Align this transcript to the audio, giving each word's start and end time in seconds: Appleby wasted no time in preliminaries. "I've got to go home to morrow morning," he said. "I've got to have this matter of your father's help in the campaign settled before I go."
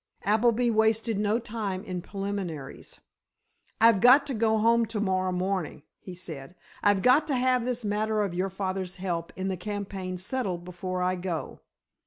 Appleby 0.23 0.71
wasted 0.71 1.19
no 1.19 1.37
time 1.37 1.83
in 1.83 2.01
preliminaries. 2.01 3.01
"I've 3.79 4.01
got 4.01 4.25
to 4.25 4.33
go 4.33 4.57
home 4.57 4.87
to 4.87 4.99
morrow 4.99 5.31
morning," 5.31 5.83
he 5.99 6.15
said. 6.15 6.55
"I've 6.81 7.03
got 7.03 7.27
to 7.27 7.35
have 7.35 7.65
this 7.65 7.85
matter 7.85 8.23
of 8.23 8.33
your 8.33 8.49
father's 8.49 8.95
help 8.95 9.31
in 9.35 9.47
the 9.47 9.57
campaign 9.57 10.17
settled 10.17 10.65
before 10.65 11.03
I 11.03 11.17
go." 11.17 11.59